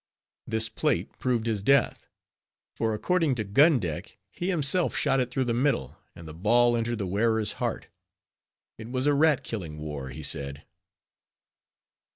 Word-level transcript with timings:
This 0.47 0.67
plate 0.67 1.11
proved 1.19 1.45
his 1.45 1.61
death; 1.61 2.07
for, 2.75 2.95
according 2.95 3.35
to 3.35 3.43
Gun 3.43 3.77
Deck, 3.79 4.17
he 4.31 4.49
himself 4.49 4.95
shot 4.97 5.19
it 5.19 5.29
through 5.29 5.43
the 5.43 5.53
middle, 5.53 5.95
and 6.15 6.27
the 6.27 6.33
ball 6.33 6.75
entered 6.75 6.97
the 6.97 7.05
wearer's 7.05 7.51
heart. 7.61 7.85
It 8.79 8.89
was 8.89 9.05
a 9.05 9.13
rat 9.13 9.43
killing 9.43 9.77
war, 9.77 10.09
he 10.09 10.23
said. 10.23 10.65